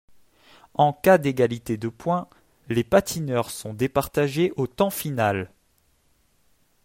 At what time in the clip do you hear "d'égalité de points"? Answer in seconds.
1.19-2.27